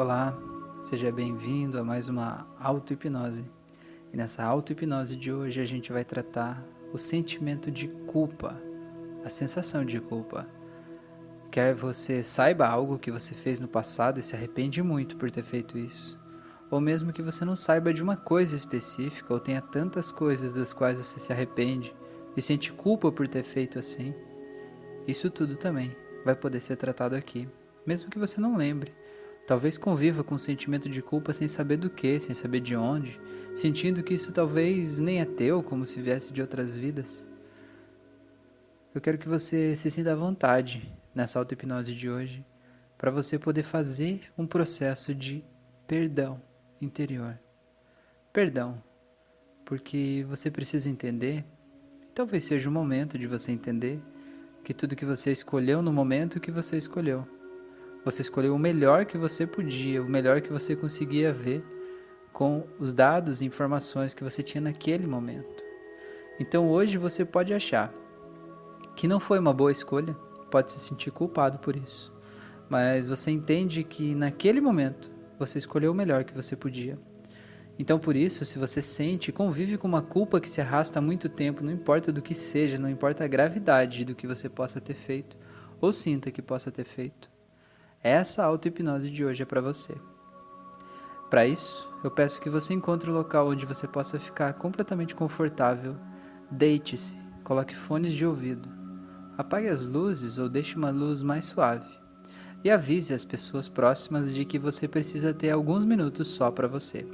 Olá, 0.00 0.34
seja 0.80 1.12
bem-vindo 1.12 1.78
a 1.78 1.84
mais 1.84 2.08
uma 2.08 2.46
auto-hipnose. 2.58 3.44
E 4.10 4.16
nessa 4.16 4.42
auto-hipnose 4.42 5.14
de 5.14 5.30
hoje 5.30 5.60
a 5.60 5.66
gente 5.66 5.92
vai 5.92 6.06
tratar 6.06 6.64
o 6.90 6.96
sentimento 6.96 7.70
de 7.70 7.86
culpa, 8.06 8.58
a 9.22 9.28
sensação 9.28 9.84
de 9.84 10.00
culpa. 10.00 10.48
Quer 11.50 11.74
você 11.74 12.24
saiba 12.24 12.66
algo 12.66 12.98
que 12.98 13.10
você 13.10 13.34
fez 13.34 13.60
no 13.60 13.68
passado 13.68 14.18
e 14.18 14.22
se 14.22 14.34
arrepende 14.34 14.82
muito 14.82 15.18
por 15.18 15.30
ter 15.30 15.42
feito 15.42 15.76
isso, 15.76 16.18
ou 16.70 16.80
mesmo 16.80 17.12
que 17.12 17.20
você 17.20 17.44
não 17.44 17.54
saiba 17.54 17.92
de 17.92 18.02
uma 18.02 18.16
coisa 18.16 18.56
específica 18.56 19.34
ou 19.34 19.38
tenha 19.38 19.60
tantas 19.60 20.10
coisas 20.10 20.54
das 20.54 20.72
quais 20.72 20.96
você 20.96 21.20
se 21.20 21.30
arrepende 21.30 21.94
e 22.34 22.40
sente 22.40 22.72
culpa 22.72 23.12
por 23.12 23.28
ter 23.28 23.42
feito 23.42 23.78
assim, 23.78 24.14
isso 25.06 25.30
tudo 25.30 25.56
também 25.56 25.94
vai 26.24 26.34
poder 26.34 26.62
ser 26.62 26.76
tratado 26.76 27.14
aqui, 27.14 27.46
mesmo 27.84 28.08
que 28.08 28.18
você 28.18 28.40
não 28.40 28.56
lembre. 28.56 28.98
Talvez 29.50 29.76
conviva 29.76 30.22
com 30.22 30.36
o 30.36 30.38
sentimento 30.38 30.88
de 30.88 31.02
culpa 31.02 31.32
sem 31.32 31.48
saber 31.48 31.76
do 31.76 31.90
que, 31.90 32.20
sem 32.20 32.32
saber 32.32 32.60
de 32.60 32.76
onde, 32.76 33.20
sentindo 33.52 34.00
que 34.00 34.14
isso 34.14 34.32
talvez 34.32 34.96
nem 34.96 35.20
é 35.20 35.24
teu, 35.24 35.60
como 35.60 35.84
se 35.84 36.00
viesse 36.00 36.32
de 36.32 36.40
outras 36.40 36.76
vidas. 36.76 37.26
Eu 38.94 39.00
quero 39.00 39.18
que 39.18 39.28
você 39.28 39.76
se 39.76 39.90
sinta 39.90 40.12
à 40.12 40.14
vontade 40.14 40.96
nessa 41.12 41.40
auto-hipnose 41.40 41.92
de 41.92 42.08
hoje, 42.08 42.46
para 42.96 43.10
você 43.10 43.40
poder 43.40 43.64
fazer 43.64 44.20
um 44.38 44.46
processo 44.46 45.12
de 45.12 45.42
perdão 45.84 46.40
interior. 46.80 47.36
Perdão, 48.32 48.80
porque 49.64 50.24
você 50.28 50.48
precisa 50.48 50.88
entender, 50.88 51.44
e 52.00 52.12
talvez 52.14 52.44
seja 52.44 52.70
o 52.70 52.72
momento 52.72 53.18
de 53.18 53.26
você 53.26 53.50
entender, 53.50 54.00
que 54.62 54.72
tudo 54.72 54.94
que 54.94 55.04
você 55.04 55.32
escolheu 55.32 55.82
no 55.82 55.92
momento 55.92 56.38
que 56.38 56.52
você 56.52 56.78
escolheu 56.78 57.26
você 58.04 58.22
escolheu 58.22 58.54
o 58.54 58.58
melhor 58.58 59.04
que 59.04 59.18
você 59.18 59.46
podia, 59.46 60.02
o 60.02 60.08
melhor 60.08 60.40
que 60.40 60.52
você 60.52 60.74
conseguia 60.74 61.32
ver 61.32 61.64
com 62.32 62.64
os 62.78 62.92
dados 62.92 63.40
e 63.40 63.44
informações 63.44 64.14
que 64.14 64.24
você 64.24 64.42
tinha 64.42 64.60
naquele 64.60 65.06
momento. 65.06 65.62
Então 66.38 66.68
hoje 66.68 66.96
você 66.96 67.24
pode 67.24 67.52
achar 67.52 67.92
que 68.96 69.06
não 69.06 69.20
foi 69.20 69.38
uma 69.38 69.52
boa 69.52 69.72
escolha, 69.72 70.14
pode 70.50 70.72
se 70.72 70.80
sentir 70.80 71.10
culpado 71.10 71.58
por 71.58 71.76
isso, 71.76 72.12
mas 72.68 73.06
você 73.06 73.30
entende 73.30 73.84
que 73.84 74.14
naquele 74.14 74.60
momento 74.60 75.10
você 75.38 75.58
escolheu 75.58 75.92
o 75.92 75.94
melhor 75.94 76.24
que 76.24 76.34
você 76.34 76.54
podia. 76.56 76.98
Então, 77.78 77.98
por 77.98 78.14
isso, 78.14 78.44
se 78.44 78.58
você 78.58 78.82
sente, 78.82 79.32
convive 79.32 79.78
com 79.78 79.88
uma 79.88 80.02
culpa 80.02 80.38
que 80.38 80.50
se 80.50 80.60
arrasta 80.60 80.98
há 80.98 81.02
muito 81.02 81.30
tempo, 81.30 81.64
não 81.64 81.72
importa 81.72 82.12
do 82.12 82.20
que 82.20 82.34
seja, 82.34 82.76
não 82.76 82.90
importa 82.90 83.24
a 83.24 83.26
gravidade 83.26 84.04
do 84.04 84.14
que 84.14 84.26
você 84.26 84.50
possa 84.50 84.82
ter 84.82 84.92
feito 84.92 85.34
ou 85.80 85.90
sinta 85.90 86.30
que 86.30 86.42
possa 86.42 86.70
ter 86.70 86.84
feito, 86.84 87.30
essa 88.02 88.44
auto-hipnose 88.44 89.10
de 89.10 89.24
hoje 89.24 89.42
é 89.42 89.46
para 89.46 89.60
você. 89.60 89.94
Para 91.28 91.46
isso, 91.46 91.86
eu 92.02 92.10
peço 92.10 92.40
que 92.40 92.48
você 92.48 92.72
encontre 92.72 93.10
um 93.10 93.14
local 93.14 93.48
onde 93.48 93.66
você 93.66 93.86
possa 93.86 94.18
ficar 94.18 94.54
completamente 94.54 95.14
confortável. 95.14 95.96
Deite-se, 96.50 97.18
coloque 97.44 97.76
fones 97.76 98.14
de 98.14 98.24
ouvido, 98.24 98.68
apague 99.36 99.68
as 99.68 99.86
luzes 99.86 100.38
ou 100.38 100.48
deixe 100.48 100.76
uma 100.76 100.90
luz 100.90 101.22
mais 101.22 101.44
suave. 101.44 101.88
E 102.64 102.70
avise 102.70 103.12
as 103.12 103.24
pessoas 103.24 103.68
próximas 103.68 104.32
de 104.32 104.44
que 104.44 104.58
você 104.58 104.88
precisa 104.88 105.32
ter 105.32 105.50
alguns 105.50 105.84
minutos 105.84 106.28
só 106.28 106.50
para 106.50 106.66
você. 106.66 107.06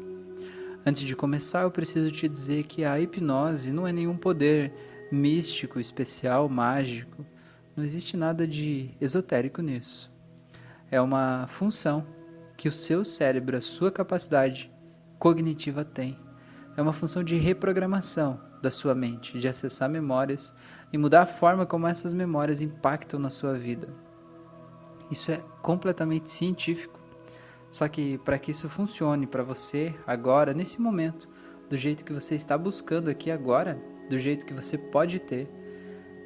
Antes 0.85 1.03
de 1.03 1.17
começar, 1.17 1.63
eu 1.63 1.71
preciso 1.71 2.11
te 2.13 2.29
dizer 2.29 2.63
que 2.65 2.85
a 2.85 2.99
hipnose 2.99 3.73
não 3.73 3.87
é 3.87 3.93
nenhum 3.93 4.17
poder 4.17 4.73
místico, 5.11 5.81
especial, 5.81 6.49
mágico. 6.49 7.27
Não 7.77 7.85
existe 7.85 8.17
nada 8.17 8.47
de 8.47 8.91
esotérico 9.01 9.61
nisso 9.61 10.16
é 10.91 11.01
uma 11.01 11.47
função 11.47 12.07
que 12.57 12.69
o 12.69 12.73
seu 12.73 13.05
cérebro, 13.05 13.57
a 13.57 13.61
sua 13.61 13.91
capacidade 13.91 14.73
cognitiva 15.19 15.85
tem. 15.85 16.19
É 16.77 16.83
uma 16.83 16.93
função 16.93 17.25
de 17.25 17.37
reprogramação 17.37 18.41
da 18.63 18.71
sua 18.71 18.95
mente, 18.95 19.39
de 19.39 19.49
acessar 19.49 19.89
memórias 19.89 20.55
e 20.93 20.99
mudar 20.99 21.23
a 21.23 21.27
forma 21.27 21.67
como 21.67 21.87
essas 21.87 22.13
memórias 22.13 22.61
impactam 22.61 23.19
na 23.19 23.31
sua 23.31 23.55
vida. 23.55 23.89
Isso 25.11 25.31
é 25.31 25.43
completamente 25.63 26.31
científico. 26.31 26.99
Só 27.71 27.89
que 27.89 28.19
para 28.19 28.39
que 28.39 28.51
isso 28.51 28.69
funcione 28.69 29.27
para 29.27 29.43
você 29.43 29.95
agora, 30.07 30.55
nesse 30.55 30.81
momento, 30.81 31.29
do 31.69 31.77
jeito 31.77 32.05
que 32.05 32.13
você 32.13 32.35
está 32.35 32.57
buscando 32.57 33.09
aqui 33.09 33.31
agora, 33.31 33.81
do 34.09 34.19
jeito 34.19 34.47
que 34.47 34.55
você 34.55 34.79
pode 34.79 35.19
ter, 35.19 35.49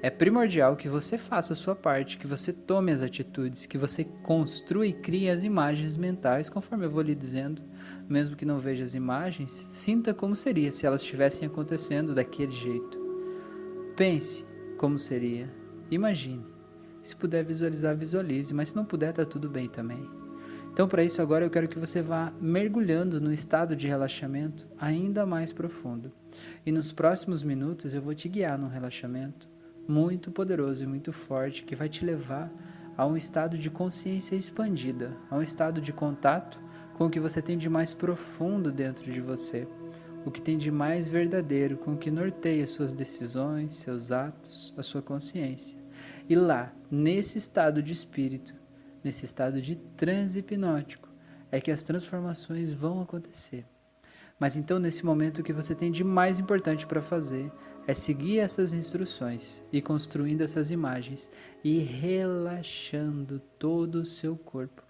é 0.03 0.09
primordial 0.09 0.77
que 0.77 0.89
você 0.89 1.19
faça 1.19 1.53
a 1.53 1.57
sua 1.57 1.77
parte, 1.77 2.17
que 2.17 2.27
você 2.27 2.55
tome 2.55 2.91
as 2.91 3.03
atitudes, 3.03 3.67
que 3.67 3.77
você 3.77 4.05
construa 4.23 4.87
e 4.87 4.95
crie 4.95 5.29
as 5.29 5.45
imagens 5.45 5.95
mentais, 5.95 6.49
conforme 6.49 6.87
eu 6.87 6.91
vou 6.91 7.03
lhe 7.03 7.15
dizendo. 7.15 7.63
Mesmo 8.09 8.35
que 8.35 8.47
não 8.47 8.59
veja 8.59 8.83
as 8.83 8.95
imagens, 8.95 9.51
sinta 9.51 10.15
como 10.15 10.35
seria 10.35 10.73
se 10.73 10.87
elas 10.87 11.03
estivessem 11.03 11.47
acontecendo 11.47 12.15
daquele 12.15 12.51
jeito. 12.51 12.99
Pense 13.95 14.47
como 14.79 14.99
seria. 14.99 15.53
Imagine. 15.91 16.47
Se 17.03 17.15
puder 17.15 17.45
visualizar, 17.45 17.95
visualize, 17.95 18.55
mas 18.55 18.71
se 18.71 18.77
não 18.77 18.87
puder, 18.87 19.13
tá 19.13 19.27
tudo 19.27 19.51
bem 19.51 19.69
também. 19.69 20.09
Então, 20.73 20.89
para 20.89 21.05
isso, 21.05 21.21
agora 21.21 21.45
eu 21.45 21.51
quero 21.51 21.69
que 21.69 21.79
você 21.79 22.01
vá 22.01 22.33
mergulhando 22.41 23.21
no 23.21 23.33
estado 23.33 23.77
de 23.77 23.87
relaxamento 23.87 24.67
ainda 24.79 25.27
mais 25.27 25.53
profundo. 25.53 26.11
E 26.65 26.73
nos 26.73 26.91
próximos 26.91 27.43
minutos 27.43 27.93
eu 27.93 28.01
vou 28.01 28.15
te 28.15 28.29
guiar 28.31 28.57
no 28.57 28.69
relaxamento 28.69 29.51
muito 29.87 30.31
poderoso 30.31 30.85
e 30.85 30.87
muito 30.87 31.13
forte 31.13 31.63
que 31.63 31.77
vai 31.77 31.89
te 31.89 32.05
levar 32.05 32.53
a 32.97 33.07
um 33.07 33.17
estado 33.17 33.57
de 33.57 33.71
consciência 33.71 34.37
expandida, 34.37 35.17
a 35.31 35.37
um 35.37 35.43
estado 35.43 35.81
de 35.81 35.93
contato 35.93 36.61
com 36.95 37.07
o 37.07 37.11
que 37.11 37.19
você 37.19 37.41
tem 37.41 37.57
de 37.57 37.69
mais 37.69 37.95
profundo 37.95 38.71
dentro 38.71 39.11
de 39.11 39.21
você, 39.21 39.67
o 40.25 40.31
que 40.31 40.43
tem 40.43 40.59
de 40.59 40.71
mais 40.71 41.09
verdadeiro, 41.09 41.79
com 41.79 41.95
o 41.95 41.97
que 41.97 42.11
norteia 42.11 42.67
suas 42.67 42.93
decisões, 42.93 43.75
seus 43.75 44.13
atos, 44.13 44.75
a 44.77 44.83
sua 44.83 45.01
consciência. 45.01 45.79
E 46.29 46.37
lá, 46.37 46.73
nesse 46.91 47.39
estado 47.39 47.83
de 47.83 47.93
espírito, 47.93 48.55
nesse 49.03 49.25
estado 49.25 49.63
de 49.63 49.77
transe 49.77 50.41
hipnótico, 50.41 51.09
é 51.51 51.61
que 51.61 51.71
as 51.71 51.83
transformações 51.83 52.73
vão 52.73 53.01
acontecer. 53.01 53.65
Mas 54.39 54.57
então, 54.57 54.79
nesse 54.79 55.05
momento, 55.05 55.39
o 55.39 55.43
que 55.43 55.53
você 55.53 55.75
tem 55.75 55.91
de 55.91 56.05
mais 56.05 56.39
importante 56.39 56.87
para 56.87 57.03
fazer 57.03 57.51
é 57.87 57.95
seguir 57.95 58.39
essas 58.39 58.73
instruções 58.73 59.65
e 59.73 59.81
construindo 59.81 60.43
essas 60.43 60.71
imagens 60.71 61.31
e 61.65 61.79
relaxando 61.79 63.41
todo 63.59 63.97
o 63.97 64.07
seu 64.07 64.37
corpo 64.37 64.83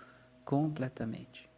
completamente. 0.45 1.49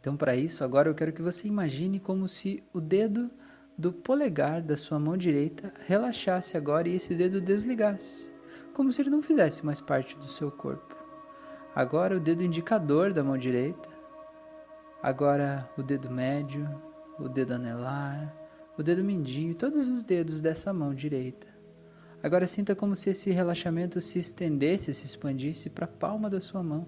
Então, 0.00 0.16
para 0.16 0.34
isso, 0.34 0.64
agora 0.64 0.88
eu 0.88 0.94
quero 0.94 1.12
que 1.12 1.22
você 1.22 1.46
imagine 1.46 2.00
como 2.00 2.26
se 2.26 2.62
o 2.72 2.80
dedo 2.80 3.30
do 3.78 3.92
polegar 3.92 4.60
da 4.60 4.76
sua 4.76 4.98
mão 4.98 5.16
direita 5.16 5.72
relaxasse 5.86 6.56
agora 6.56 6.88
e 6.88 6.96
esse 6.96 7.14
dedo 7.14 7.40
desligasse, 7.40 8.30
como 8.74 8.92
se 8.92 9.00
ele 9.00 9.10
não 9.10 9.22
fizesse 9.22 9.64
mais 9.64 9.80
parte 9.80 10.16
do 10.16 10.26
seu 10.26 10.50
corpo. 10.50 10.96
Agora 11.74 12.16
o 12.16 12.20
dedo 12.20 12.42
indicador 12.42 13.12
da 13.12 13.24
mão 13.24 13.38
direita, 13.38 13.88
agora 15.02 15.70
o 15.78 15.82
dedo 15.82 16.10
médio, 16.10 16.68
o 17.18 17.28
dedo 17.28 17.54
anelar, 17.54 18.41
o 18.82 18.84
dedo 18.84 19.04
mindinho 19.04 19.52
e 19.52 19.54
todos 19.54 19.88
os 19.88 20.02
dedos 20.02 20.40
dessa 20.40 20.72
mão 20.72 20.92
direita. 20.92 21.46
Agora 22.20 22.46
sinta 22.46 22.74
como 22.74 22.96
se 22.96 23.10
esse 23.10 23.30
relaxamento 23.30 24.00
se 24.00 24.18
estendesse, 24.18 24.92
se 24.92 25.06
expandisse 25.06 25.70
para 25.70 25.84
a 25.84 25.88
palma 25.88 26.28
da 26.28 26.40
sua 26.40 26.62
mão 26.62 26.86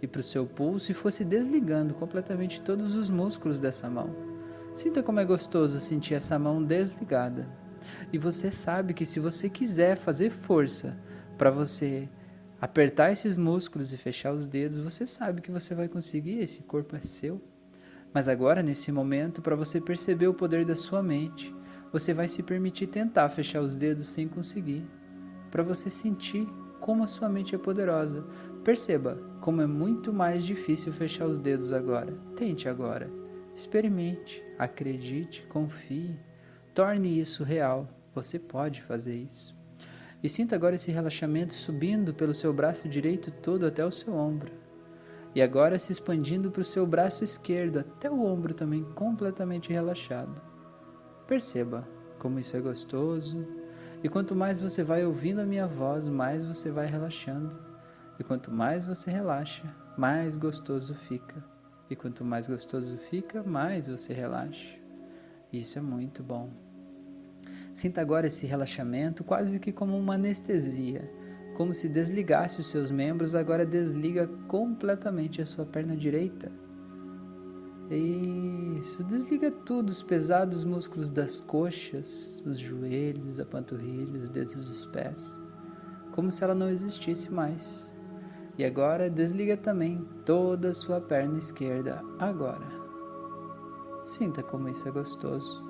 e 0.00 0.06
para 0.06 0.20
o 0.20 0.24
seu 0.24 0.46
pulso 0.46 0.90
e 0.90 0.94
fosse 0.94 1.24
desligando 1.24 1.94
completamente 1.94 2.62
todos 2.62 2.94
os 2.94 3.10
músculos 3.10 3.58
dessa 3.58 3.90
mão. 3.90 4.14
Sinta 4.72 5.02
como 5.02 5.18
é 5.18 5.24
gostoso 5.24 5.80
sentir 5.80 6.14
essa 6.14 6.38
mão 6.38 6.62
desligada. 6.62 7.48
E 8.12 8.18
você 8.18 8.52
sabe 8.52 8.94
que 8.94 9.04
se 9.04 9.18
você 9.18 9.50
quiser 9.50 9.96
fazer 9.96 10.30
força 10.30 10.96
para 11.36 11.50
você 11.50 12.08
apertar 12.60 13.10
esses 13.10 13.36
músculos 13.36 13.92
e 13.92 13.96
fechar 13.96 14.32
os 14.32 14.46
dedos, 14.46 14.78
você 14.78 15.06
sabe 15.08 15.40
que 15.40 15.50
você 15.50 15.74
vai 15.74 15.88
conseguir, 15.88 16.38
esse 16.38 16.62
corpo 16.62 16.94
é 16.94 17.00
seu. 17.00 17.42
Mas 18.12 18.28
agora, 18.28 18.62
nesse 18.62 18.90
momento, 18.90 19.40
para 19.40 19.54
você 19.54 19.80
perceber 19.80 20.26
o 20.26 20.34
poder 20.34 20.64
da 20.64 20.74
sua 20.74 21.02
mente, 21.02 21.54
você 21.92 22.12
vai 22.12 22.26
se 22.26 22.42
permitir 22.42 22.88
tentar 22.88 23.28
fechar 23.30 23.60
os 23.60 23.76
dedos 23.76 24.08
sem 24.08 24.26
conseguir, 24.26 24.84
para 25.50 25.62
você 25.62 25.88
sentir 25.88 26.48
como 26.80 27.04
a 27.04 27.06
sua 27.06 27.28
mente 27.28 27.54
é 27.54 27.58
poderosa. 27.58 28.26
Perceba 28.64 29.16
como 29.40 29.60
é 29.60 29.66
muito 29.66 30.12
mais 30.12 30.44
difícil 30.44 30.92
fechar 30.92 31.26
os 31.26 31.38
dedos 31.38 31.72
agora. 31.72 32.12
Tente 32.36 32.68
agora. 32.68 33.10
Experimente, 33.54 34.42
acredite, 34.58 35.42
confie. 35.48 36.18
Torne 36.74 37.20
isso 37.20 37.44
real. 37.44 37.88
Você 38.14 38.38
pode 38.38 38.82
fazer 38.82 39.14
isso. 39.14 39.56
E 40.22 40.28
sinta 40.28 40.56
agora 40.56 40.76
esse 40.76 40.90
relaxamento 40.90 41.54
subindo 41.54 42.12
pelo 42.12 42.34
seu 42.34 42.52
braço 42.52 42.88
direito 42.88 43.30
todo 43.30 43.66
até 43.66 43.84
o 43.84 43.90
seu 43.90 44.14
ombro 44.14 44.69
e 45.34 45.40
agora 45.40 45.78
se 45.78 45.92
expandindo 45.92 46.50
para 46.50 46.60
o 46.60 46.64
seu 46.64 46.86
braço 46.86 47.22
esquerdo 47.22 47.78
até 47.78 48.10
o 48.10 48.22
ombro 48.22 48.52
também 48.52 48.84
completamente 48.94 49.72
relaxado. 49.72 50.42
Perceba 51.26 51.88
como 52.18 52.38
isso 52.38 52.56
é 52.56 52.60
gostoso, 52.60 53.46
e 54.02 54.08
quanto 54.08 54.34
mais 54.34 54.58
você 54.58 54.82
vai 54.82 55.04
ouvindo 55.04 55.40
a 55.40 55.46
minha 55.46 55.66
voz, 55.66 56.08
mais 56.08 56.44
você 56.44 56.70
vai 56.70 56.86
relaxando, 56.86 57.70
E 58.18 58.22
quanto 58.22 58.52
mais 58.52 58.84
você 58.84 59.10
relaxa, 59.10 59.64
mais 59.96 60.36
gostoso 60.36 60.94
fica. 60.94 61.42
E 61.88 61.96
quanto 61.96 62.22
mais 62.22 62.50
gostoso 62.50 62.98
fica, 62.98 63.42
mais 63.42 63.86
você 63.86 64.12
relaxa. 64.12 64.78
Isso 65.50 65.78
é 65.78 65.82
muito 65.82 66.22
bom. 66.22 66.50
Sinta 67.72 68.02
agora 68.02 68.26
esse 68.26 68.46
relaxamento 68.46 69.24
quase 69.24 69.58
que 69.58 69.72
como 69.72 69.96
uma 69.96 70.16
anestesia, 70.16 71.10
como 71.60 71.74
se 71.74 71.90
desligasse 71.90 72.58
os 72.58 72.68
seus 72.68 72.90
membros, 72.90 73.34
agora 73.34 73.66
desliga 73.66 74.26
completamente 74.48 75.42
a 75.42 75.44
sua 75.44 75.66
perna 75.66 75.94
direita. 75.94 76.50
Isso, 77.90 79.04
desliga 79.04 79.50
tudo, 79.50 79.90
os 79.90 80.02
pesados 80.02 80.64
músculos 80.64 81.10
das 81.10 81.38
coxas, 81.38 82.42
os 82.46 82.58
joelhos, 82.58 83.38
a 83.38 83.44
panturrilha, 83.44 84.20
os 84.20 84.30
dedos 84.30 84.70
dos 84.70 84.86
pés, 84.86 85.38
como 86.12 86.32
se 86.32 86.42
ela 86.42 86.54
não 86.54 86.70
existisse 86.70 87.30
mais. 87.30 87.94
E 88.56 88.64
agora 88.64 89.10
desliga 89.10 89.54
também 89.54 90.02
toda 90.24 90.70
a 90.70 90.74
sua 90.74 90.98
perna 90.98 91.36
esquerda, 91.36 92.02
agora. 92.18 92.66
Sinta 94.06 94.42
como 94.42 94.66
isso 94.66 94.88
é 94.88 94.90
gostoso. 94.90 95.62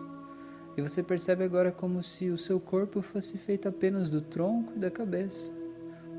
E 0.76 0.82
você 0.82 1.02
percebe 1.02 1.42
agora 1.42 1.72
como 1.72 2.00
se 2.00 2.30
o 2.30 2.38
seu 2.38 2.60
corpo 2.60 3.02
fosse 3.02 3.36
feito 3.36 3.68
apenas 3.68 4.08
do 4.08 4.20
tronco 4.20 4.74
e 4.76 4.78
da 4.78 4.88
cabeça. 4.88 5.58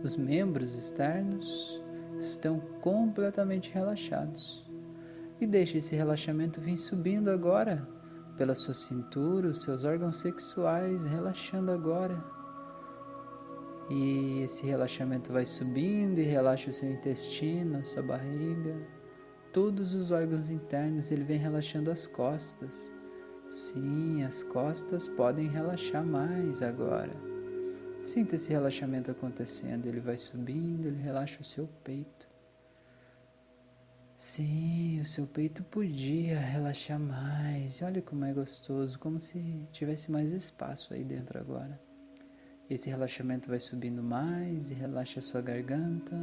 Os 0.04 0.18
membros 0.18 0.74
externos 0.74 1.82
estão 2.18 2.60
completamente 2.82 3.72
relaxados 3.72 4.66
e 5.40 5.46
deixe 5.46 5.78
esse 5.78 5.96
relaxamento 5.96 6.60
vir 6.60 6.78
subindo 6.78 7.30
agora 7.30 7.88
pela 8.38 8.56
sua 8.56 8.74
cintura, 8.74 9.50
os 9.50 9.62
seus 9.62 9.84
órgãos 9.84 10.18
sexuais 10.18 11.06
relaxando 11.06 11.72
agora. 11.72 12.24
E 13.90 14.42
esse 14.42 14.66
relaxamento 14.66 15.32
vai 15.32 15.46
subindo 15.46 16.20
e 16.20 16.24
relaxa 16.24 16.70
o 16.70 16.74
seu 16.74 16.90
intestino, 16.90 17.78
a 17.78 17.84
sua 17.84 18.02
barriga, 18.02 18.76
todos 19.54 19.94
os 19.94 20.12
órgãos 20.12 20.50
internos, 20.50 21.12
ele 21.12 21.24
vem 21.24 21.38
relaxando 21.38 21.92
as 21.92 22.08
costas. 22.08 22.92
Sim, 23.50 24.24
as 24.24 24.44
costas 24.44 25.08
podem 25.08 25.48
relaxar 25.48 26.06
mais 26.06 26.62
agora. 26.62 27.31
Sinta 28.04 28.36
esse 28.36 28.50
relaxamento 28.50 29.12
acontecendo, 29.12 29.86
ele 29.86 30.00
vai 30.00 30.18
subindo, 30.18 30.88
ele 30.88 31.02
relaxa 31.02 31.40
o 31.42 31.44
seu 31.44 31.68
peito. 31.84 32.28
Sim, 34.16 35.00
o 35.00 35.06
seu 35.06 35.26
peito 35.26 35.64
podia 35.64 36.40
relaxar 36.40 37.00
mais. 37.00 37.82
Olha 37.82 38.02
como 38.02 38.26
é 38.26 38.34
gostoso, 38.34 39.00
como 39.00 39.20
se 39.20 39.68
tivesse 39.72 40.12
mais 40.12 40.34
espaço 40.34 40.94
aí 40.94 41.04
dentro 41.04 41.40
agora. 41.40 41.80
Esse 42.70 42.90
relaxamento 42.90 43.50
vai 43.50 43.60
subindo 43.60 44.02
mais 44.02 44.72
e 44.72 44.74
relaxa 44.74 45.20
a 45.20 45.24
sua 45.24 45.42
garganta, 45.42 46.16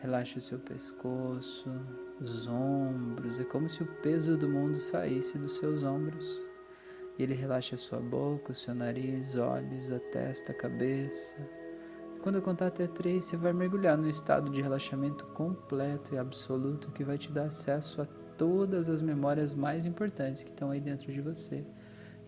relaxa 0.00 0.38
o 0.38 0.42
seu 0.42 0.58
pescoço, 0.58 1.68
os 2.20 2.46
ombros. 2.46 3.38
É 3.38 3.44
como 3.44 3.68
se 3.68 3.82
o 3.82 3.86
peso 4.00 4.36
do 4.36 4.48
mundo 4.48 4.80
saísse 4.80 5.38
dos 5.38 5.56
seus 5.56 5.82
ombros. 5.82 6.47
E 7.18 7.22
ele 7.22 7.34
relaxa 7.34 7.74
a 7.74 7.78
sua 7.78 7.98
boca, 7.98 8.52
o 8.52 8.54
seu 8.54 8.74
nariz, 8.74 9.34
olhos, 9.34 9.90
a 9.90 9.98
testa, 9.98 10.52
a 10.52 10.54
cabeça 10.54 11.36
quando 12.22 12.34
eu 12.34 12.42
contar 12.42 12.66
até 12.66 12.86
três, 12.86 13.24
você 13.24 13.36
vai 13.36 13.52
mergulhar 13.52 13.96
no 13.96 14.08
estado 14.08 14.50
de 14.50 14.60
relaxamento 14.60 15.24
completo 15.26 16.14
e 16.14 16.18
absoluto 16.18 16.90
que 16.90 17.04
vai 17.04 17.16
te 17.16 17.30
dar 17.30 17.44
acesso 17.44 18.02
a 18.02 18.06
todas 18.36 18.88
as 18.88 19.00
memórias 19.00 19.54
mais 19.54 19.86
importantes 19.86 20.42
que 20.42 20.50
estão 20.50 20.70
aí 20.70 20.80
dentro 20.80 21.12
de 21.12 21.20
você. 21.20 21.64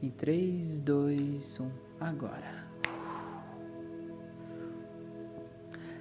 Em 0.01 0.09
3, 0.09 0.81
2, 0.81 1.61
1, 1.61 1.71
agora. 2.01 2.71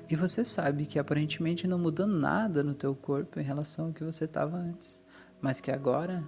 E 0.08 0.16
você 0.16 0.46
sabe 0.46 0.86
que 0.86 0.98
aparentemente 0.98 1.68
não 1.68 1.78
mudou 1.78 2.08
nada 2.08 2.64
no 2.64 2.74
teu 2.74 2.96
corpo 2.96 3.40
em 3.40 3.44
relação 3.44 3.88
ao 3.88 3.94
que 3.94 4.04
você 4.04 4.26
estava 4.26 4.56
antes, 4.56 5.04
mas 5.42 5.60
que 5.60 5.72
agora 5.72 6.24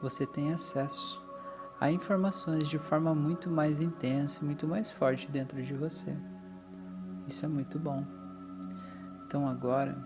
você 0.00 0.26
tem 0.26 0.52
acesso 0.52 1.25
a 1.78 1.90
informações 1.90 2.68
de 2.68 2.78
forma 2.78 3.14
muito 3.14 3.50
mais 3.50 3.80
intensa, 3.80 4.44
muito 4.44 4.66
mais 4.66 4.90
forte 4.90 5.30
dentro 5.30 5.62
de 5.62 5.74
você. 5.74 6.16
Isso 7.26 7.44
é 7.44 7.48
muito 7.48 7.78
bom. 7.78 8.04
Então 9.26 9.46
agora, 9.46 9.96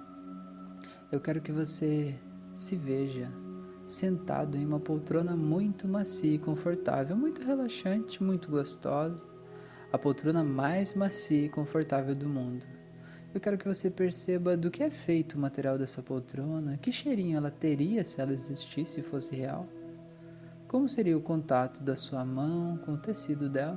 eu 1.12 1.20
quero 1.20 1.40
que 1.40 1.52
você 1.52 2.19
se 2.55 2.76
veja 2.76 3.31
sentado 3.87 4.56
em 4.56 4.64
uma 4.64 4.81
poltrona 4.81 5.37
muito 5.37 5.87
macia 5.87 6.34
e 6.34 6.38
confortável, 6.38 7.17
muito 7.17 7.43
relaxante, 7.44 8.22
muito 8.22 8.50
gostosa, 8.50 9.26
a 9.93 9.99
poltrona 9.99 10.44
mais 10.44 10.94
macia 10.94 11.46
e 11.46 11.49
confortável 11.49 12.14
do 12.14 12.28
mundo. 12.28 12.64
Eu 13.32 13.40
quero 13.40 13.58
que 13.58 13.67
você 13.67 13.90
perceba 13.90 14.56
do 14.56 14.70
que 14.70 14.82
é 14.82 14.90
feito 14.90 15.34
o 15.34 15.38
material 15.38 15.78
dessa 15.78 16.02
poltrona, 16.02 16.76
que 16.78 16.90
cheirinho 16.90 17.37
ela 17.37 17.50
teria 17.50 18.05
se 18.05 18.20
ela 18.20 18.32
existisse 18.32 19.00
e 19.00 19.05
fosse 19.05 19.37
real. 19.37 19.69
Como 20.70 20.88
seria 20.88 21.19
o 21.19 21.20
contato 21.20 21.82
da 21.82 21.96
sua 21.96 22.25
mão 22.25 22.76
com 22.76 22.93
o 22.93 22.96
tecido 22.96 23.49
dela? 23.49 23.76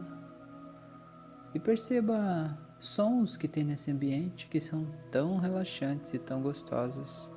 E 1.52 1.60
perceba 1.60 2.56
sons 2.78 3.36
que 3.36 3.48
tem 3.48 3.64
nesse 3.64 3.90
ambiente 3.90 4.48
que 4.48 4.60
são 4.60 4.86
tão 5.10 5.40
relaxantes 5.40 6.14
e 6.14 6.20
tão 6.20 6.40
gostosos. 6.44 7.32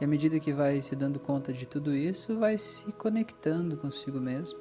E 0.00 0.04
à 0.06 0.08
medida 0.08 0.40
que 0.40 0.54
vai 0.54 0.80
se 0.80 0.96
dando 0.96 1.20
conta 1.20 1.52
de 1.52 1.66
tudo 1.66 1.94
isso, 1.94 2.38
vai 2.38 2.56
se 2.56 2.90
conectando 2.92 3.76
consigo 3.76 4.18
mesmo. 4.18 4.58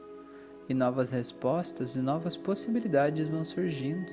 E 0.67 0.73
novas 0.73 1.09
respostas 1.09 1.95
e 1.95 2.01
novas 2.01 2.35
possibilidades 2.35 3.29
vão 3.29 3.45
surgindo. 3.45 4.11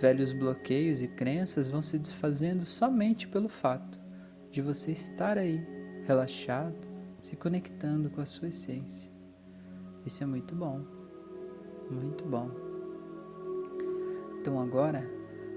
Velhos 0.00 0.32
bloqueios 0.32 1.02
e 1.02 1.08
crenças 1.08 1.66
vão 1.66 1.82
se 1.82 1.98
desfazendo 1.98 2.64
somente 2.64 3.26
pelo 3.26 3.48
fato 3.48 3.98
de 4.52 4.62
você 4.62 4.92
estar 4.92 5.36
aí, 5.36 5.66
relaxado, 6.06 6.89
se 7.20 7.36
conectando 7.36 8.10
com 8.10 8.20
a 8.20 8.26
sua 8.26 8.48
essência. 8.48 9.10
Isso 10.04 10.22
é 10.22 10.26
muito 10.26 10.54
bom, 10.54 10.80
muito 11.90 12.24
bom. 12.24 12.50
Então 14.40 14.58
agora 14.58 15.04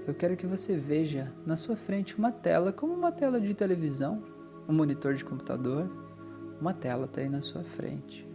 eu 0.06 0.14
quero 0.14 0.36
que 0.36 0.46
você 0.46 0.76
veja 0.76 1.32
na 1.46 1.56
sua 1.56 1.76
frente 1.76 2.18
uma 2.18 2.30
tela, 2.30 2.72
como 2.72 2.92
uma 2.92 3.10
tela 3.10 3.40
de 3.40 3.54
televisão, 3.54 4.22
um 4.68 4.74
monitor 4.74 5.14
de 5.14 5.24
computador, 5.24 5.90
uma 6.60 6.74
tela 6.74 7.06
está 7.06 7.20
aí 7.20 7.28
na 7.28 7.40
sua 7.40 7.64
frente. 7.64 8.28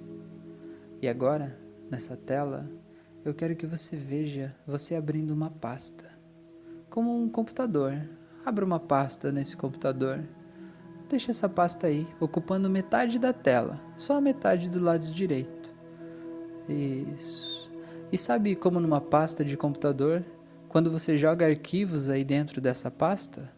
E 1.02 1.08
agora, 1.08 1.58
nessa 1.90 2.18
tela, 2.18 2.70
eu 3.24 3.34
quero 3.34 3.56
que 3.56 3.68
você 3.68 3.96
veja 3.96 4.56
você 4.66 4.96
abrindo 4.96 5.32
uma 5.32 5.50
pasta, 5.50 6.06
como 6.90 7.16
um 7.16 7.30
computador. 7.30 7.94
Abra 8.46 8.66
uma 8.66 8.80
pasta 8.80 9.32
nesse 9.32 9.56
computador. 9.56 10.24
Deixa 11.10 11.32
essa 11.32 11.50
pasta 11.50 11.88
aí, 11.88 12.08
ocupando 12.20 12.70
metade 12.70 13.18
da 13.18 13.34
tela, 13.34 13.82
só 13.96 14.18
a 14.18 14.22
metade 14.22 14.70
do 14.70 14.80
lado 14.80 15.12
direito. 15.12 15.74
Isso. 16.70 17.72
E 18.12 18.18
sabe 18.18 18.56
como 18.56 18.80
numa 18.80 19.02
pasta 19.02 19.44
de 19.44 19.58
computador 19.58 20.24
quando 20.68 20.92
você 20.92 21.18
joga 21.18 21.48
arquivos 21.48 22.12
aí 22.12 22.24
dentro 22.24 22.62
dessa 22.62 22.92
pasta, 22.92 23.52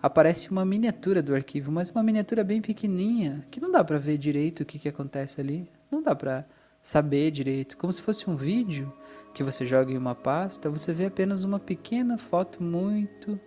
aparece 0.00 0.52
uma 0.52 0.64
miniatura 0.64 1.20
do 1.20 1.34
arquivo, 1.34 1.72
mas 1.72 1.90
uma 1.90 2.02
miniatura 2.02 2.44
bem 2.44 2.60
pequenininha, 2.60 3.44
que 3.50 3.60
não 3.60 3.72
dá 3.72 3.82
para 3.82 3.98
ver 3.98 4.16
direito 4.16 4.60
o 4.60 4.64
que, 4.64 4.78
que 4.78 4.88
acontece 4.88 5.40
ali, 5.40 5.68
não 5.90 6.00
dá 6.00 6.14
para 6.14 6.46
saber 6.80 7.32
direito, 7.32 7.76
como 7.76 7.92
se 7.92 8.00
fosse 8.00 8.30
um 8.30 8.36
vídeo 8.36 8.92
que 9.34 9.42
você 9.42 9.66
joga 9.66 9.90
em 9.90 9.98
uma 9.98 10.14
pasta, 10.14 10.70
você 10.70 10.92
vê 10.92 11.06
apenas 11.06 11.42
uma 11.42 11.58
pequena 11.58 12.16
foto 12.16 12.62
muito 12.62 13.40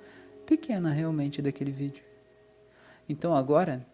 pequena 0.46 0.92
realmente 0.92 1.42
daquele 1.42 1.72
vídeo. 1.72 2.07
Então 3.08 3.36
agora 3.36 3.86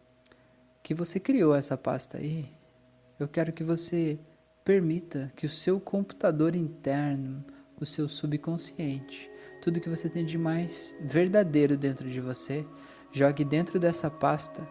que 0.82 0.94
você 0.94 1.20
criou 1.20 1.56
essa 1.56 1.78
pasta 1.78 2.18
aí, 2.18 2.50
eu 3.20 3.28
quero 3.28 3.54
que 3.54 3.64
você 3.64 4.20
permita 4.64 5.32
que 5.36 5.46
o 5.46 5.50
seu 5.50 5.80
computador 5.80 6.56
interno 6.56 7.44
o 7.80 7.86
seu 7.86 8.08
subconsciente. 8.08 9.30
Tudo 9.62 9.80
que 9.80 9.90
você 9.90 10.10
tem 10.10 10.26
de 10.26 10.38
mais 10.38 10.96
verdadeiro 11.02 11.78
dentro 11.78 12.10
de 12.10 12.20
você, 12.20 12.66
jogue 13.12 13.46
dentro 13.46 13.80
dessa 13.80 14.10
pasta 14.10 14.68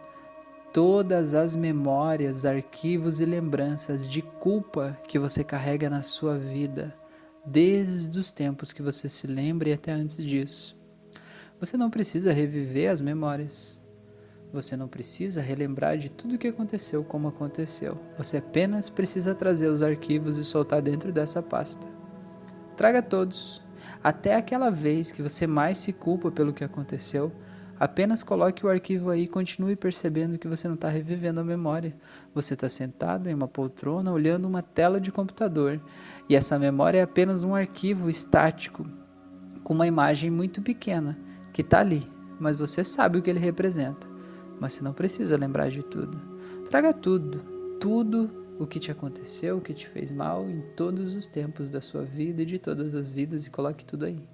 todas 0.73 1.35
as 1.35 1.55
memórias, 1.55 2.47
arquivos 2.47 3.21
e 3.21 3.27
lembranças 3.27 4.09
de 4.09 4.23
culpa 4.23 4.99
que 5.07 5.19
você 5.19 5.45
carrega 5.45 5.91
na 5.91 6.03
sua 6.03 6.39
vida, 6.39 6.95
desde 7.45 8.19
os 8.19 8.33
tempos 8.33 8.73
que 8.73 8.81
você 8.81 9.07
se 9.07 9.27
lembra 9.27 9.69
e 9.69 9.73
até 9.75 9.93
antes 9.93 10.17
disso. 10.17 10.75
Você 11.61 11.77
não 11.77 11.91
precisa 11.91 12.33
reviver 12.33 12.91
as 12.91 13.03
memórias. 13.03 13.79
Você 14.53 14.77
não 14.77 14.87
precisa 14.87 15.41
relembrar 15.41 15.97
de 15.97 16.11
tudo 16.11 16.35
o 16.35 16.39
que 16.39 16.49
aconteceu 16.49 17.03
como 17.03 17.27
aconteceu. 17.27 17.99
Você 18.19 18.37
apenas 18.37 18.91
precisa 18.91 19.35
trazer 19.35 19.69
os 19.69 19.81
arquivos 19.81 20.37
e 20.37 20.45
soltar 20.45 20.83
dentro 20.83 21.11
dessa 21.11 21.43
pasta. 21.43 21.89
Traga 22.77 23.01
todos. 23.01 23.63
Até 24.05 24.35
aquela 24.35 24.69
vez 24.69 25.11
que 25.11 25.23
você 25.23 25.47
mais 25.47 25.79
se 25.79 25.91
culpa 25.91 26.31
pelo 26.31 26.53
que 26.53 26.63
aconteceu, 26.63 27.33
apenas 27.81 28.23
coloque 28.23 28.67
o 28.67 28.69
arquivo 28.69 29.09
aí 29.09 29.23
e 29.23 29.29
continue 29.29 29.75
percebendo 29.75 30.37
que 30.37 30.49
você 30.49 30.69
não 30.69 30.75
está 30.75 30.91
revivendo 30.91 31.41
a 31.41 31.45
memória. 31.45 31.97
Você 32.35 32.53
está 32.53 32.69
sentado 32.69 33.31
em 33.31 33.35
uma 33.35 33.49
poltrona 33.49 34.13
olhando 34.13 34.47
uma 34.47 34.61
tela 34.61 35.01
de 35.01 35.11
computador 35.11 35.81
e 36.29 36.37
essa 36.37 36.59
memória 36.59 36.99
é 36.99 37.03
apenas 37.03 37.43
um 37.43 37.55
arquivo 37.55 38.11
estático 38.11 38.87
com 39.65 39.73
uma 39.73 39.87
imagem 39.87 40.29
muito 40.29 40.61
pequena 40.61 41.19
que 41.55 41.63
está 41.63 41.81
ali, 41.81 42.03
mas 42.39 42.55
você 42.55 42.85
sabe 42.85 43.19
o 43.19 43.23
que 43.23 43.31
ele 43.31 43.39
representa. 43.39 44.12
Mas 44.61 44.75
você 44.75 44.83
não 44.83 44.93
precisa 44.93 45.37
lembrar 45.37 45.71
de 45.71 45.83
tudo. 45.83 46.21
Traga 46.69 46.93
tudo, 46.93 47.41
tudo 47.81 48.31
o 48.59 48.67
que 48.67 48.79
te 48.79 48.91
aconteceu, 48.91 49.59
o 49.59 49.61
que 49.61 49.75
te 49.75 49.87
fez 49.87 50.11
mal 50.11 50.49
em 50.49 50.61
todos 50.77 51.15
os 51.15 51.27
tempos 51.27 51.69
da 51.69 51.81
sua 51.81 52.03
vida 52.03 52.43
e 52.43 52.47
de 52.47 52.59
todas 52.59 52.95
as 52.95 53.13
vidas 53.13 53.47
e 53.47 53.51
coloque 53.51 53.85
tudo 53.85 54.05
aí. 54.05 54.29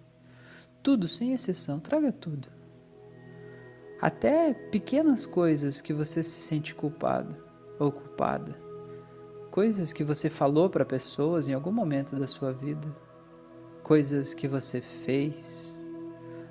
Tudo, 0.83 1.09
sem 1.09 1.33
exceção, 1.33 1.81
traga 1.81 2.13
tudo. 2.13 2.49
Até 4.01 4.55
pequenas 4.55 5.27
coisas 5.27 5.81
que 5.81 5.93
você 5.93 6.23
se 6.23 6.41
sente 6.41 6.75
culpado 6.75 7.35
ou 7.81 7.91
culpada. 7.91 8.57
Coisas 9.51 9.93
que 9.93 10.05
você 10.05 10.31
falou 10.31 10.71
para 10.71 10.85
pessoas 10.85 11.49
em 11.49 11.53
algum 11.55 11.73
momento 11.73 12.15
da 12.15 12.29
sua 12.29 12.53
vida. 12.53 12.87
Coisas 13.83 14.35
que 14.35 14.47
você 14.47 14.81
fez. 14.81 15.68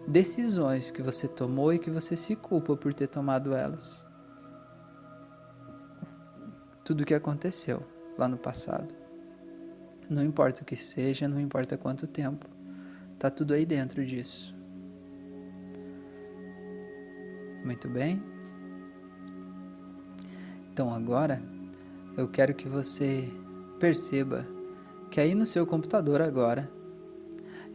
Decisões 0.08 0.90
que 0.90 1.02
você 1.02 1.28
tomou 1.28 1.74
e 1.74 1.80
que 1.80 1.90
você 1.90 2.16
se 2.16 2.34
culpa 2.34 2.78
por 2.78 2.94
ter 2.94 3.08
tomado 3.08 3.54
elas. 3.54 4.08
Tudo 6.82 7.02
o 7.02 7.06
que 7.06 7.14
aconteceu 7.14 7.86
lá 8.18 8.26
no 8.26 8.38
passado. 8.38 8.96
Não 10.10 10.24
importa 10.24 10.62
o 10.62 10.66
que 10.66 10.78
seja, 10.78 11.28
não 11.28 11.42
importa 11.42 11.78
quanto 11.78 12.08
tempo. 12.08 12.48
Tá 13.20 13.30
tudo 13.30 13.54
aí 13.54 13.66
dentro 13.66 14.06
disso. 14.06 14.56
Muito 17.66 17.90
bem? 17.90 18.24
Então 20.72 20.94
agora 20.94 21.42
eu 22.16 22.30
quero 22.30 22.56
que 22.56 22.70
você 22.70 23.30
perceba 23.78 24.48
que 25.12 25.20
aí 25.20 25.36
no 25.36 25.46
seu 25.46 25.68
computador 25.68 26.22
agora 26.22 26.72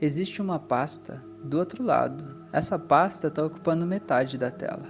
existe 0.00 0.40
uma 0.40 0.58
pasta 0.58 1.22
do 1.44 1.58
outro 1.58 1.82
lado. 1.82 2.24
Essa 2.52 2.78
pasta 2.78 3.28
está 3.28 3.44
ocupando 3.44 3.86
metade 3.86 4.38
da 4.38 4.50
tela. 4.50 4.86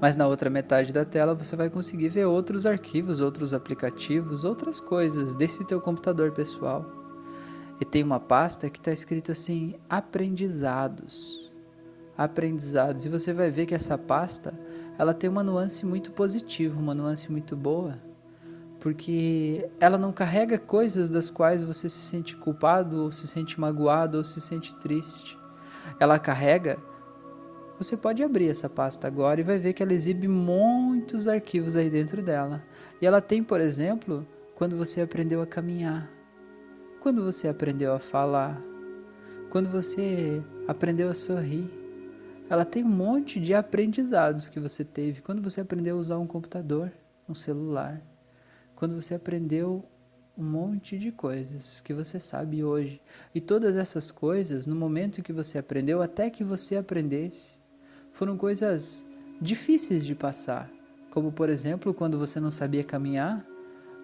Mas 0.00 0.14
na 0.14 0.26
outra 0.26 0.50
metade 0.50 0.92
da 0.92 1.04
tela 1.04 1.34
você 1.34 1.56
vai 1.56 1.70
conseguir 1.70 2.08
ver 2.08 2.26
outros 2.26 2.66
arquivos, 2.66 3.20
outros 3.20 3.54
aplicativos, 3.54 4.44
outras 4.44 4.80
coisas 4.80 5.34
desse 5.34 5.64
teu 5.64 5.80
computador 5.80 6.32
pessoal. 6.32 6.84
E 7.80 7.84
tem 7.84 8.02
uma 8.02 8.20
pasta 8.20 8.68
que 8.68 8.78
está 8.78 8.92
escrito 8.92 9.32
assim: 9.32 9.74
aprendizados 9.88 11.46
aprendizados. 12.16 13.04
E 13.04 13.08
você 13.08 13.32
vai 13.32 13.50
ver 13.50 13.66
que 13.66 13.74
essa 13.74 13.98
pasta, 13.98 14.58
ela 14.98 15.12
tem 15.12 15.28
uma 15.28 15.42
nuance 15.42 15.84
muito 15.84 16.10
positiva, 16.12 16.78
uma 16.78 16.94
nuance 16.94 17.30
muito 17.30 17.54
boa, 17.54 17.98
porque 18.80 19.68
ela 19.78 19.98
não 19.98 20.12
carrega 20.12 20.58
coisas 20.58 21.10
das 21.10 21.30
quais 21.30 21.62
você 21.62 21.88
se 21.88 21.98
sente 21.98 22.36
culpado, 22.36 23.02
ou 23.02 23.12
se 23.12 23.26
sente 23.26 23.60
magoado, 23.60 24.18
ou 24.18 24.24
se 24.24 24.40
sente 24.40 24.74
triste. 24.76 25.38
Ela 26.00 26.18
carrega 26.18 26.78
você 27.78 27.94
pode 27.94 28.22
abrir 28.22 28.48
essa 28.48 28.70
pasta 28.70 29.06
agora 29.06 29.40
e 29.40 29.44
vai 29.44 29.58
ver 29.58 29.74
que 29.74 29.82
ela 29.82 29.92
exibe 29.92 30.26
muitos 30.26 31.28
arquivos 31.28 31.76
aí 31.76 31.90
dentro 31.90 32.22
dela. 32.22 32.64
E 33.00 33.06
ela 33.06 33.20
tem, 33.20 33.44
por 33.44 33.60
exemplo, 33.60 34.26
quando 34.54 34.74
você 34.76 35.02
aprendeu 35.02 35.42
a 35.42 35.46
caminhar, 35.46 36.10
quando 37.00 37.22
você 37.22 37.48
aprendeu 37.48 37.92
a 37.92 37.98
falar, 37.98 38.58
quando 39.50 39.68
você 39.68 40.42
aprendeu 40.66 41.10
a 41.10 41.14
sorrir, 41.14 41.70
ela 42.48 42.64
tem 42.64 42.82
um 42.82 42.88
monte 42.88 43.38
de 43.38 43.52
aprendizados 43.52 44.48
que 44.48 44.58
você 44.58 44.82
teve 44.82 45.20
quando 45.20 45.42
você 45.42 45.60
aprendeu 45.60 45.96
a 45.96 46.00
usar 46.00 46.16
um 46.16 46.26
computador, 46.26 46.90
um 47.28 47.34
celular, 47.34 48.00
quando 48.74 48.94
você 48.94 49.14
aprendeu 49.14 49.84
um 50.36 50.44
monte 50.44 50.98
de 50.98 51.10
coisas 51.10 51.80
que 51.80 51.94
você 51.94 52.20
sabe 52.20 52.62
hoje. 52.62 53.00
E 53.34 53.40
todas 53.40 53.76
essas 53.76 54.10
coisas, 54.10 54.66
no 54.66 54.76
momento 54.76 55.22
que 55.22 55.32
você 55.32 55.58
aprendeu, 55.58 56.02
até 56.02 56.28
que 56.28 56.44
você 56.44 56.76
aprendesse, 56.76 57.58
foram 58.10 58.36
coisas 58.36 59.06
difíceis 59.40 60.04
de 60.04 60.14
passar. 60.14 60.70
Como, 61.10 61.32
por 61.32 61.48
exemplo, 61.48 61.94
quando 61.94 62.18
você 62.18 62.38
não 62.38 62.50
sabia 62.50 62.84
caminhar, 62.84 63.46